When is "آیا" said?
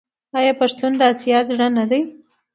0.37-0.53